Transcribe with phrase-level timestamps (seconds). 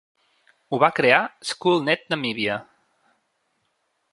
[0.69, 1.19] Ho va crear
[1.49, 2.57] SchoolNet Namibia.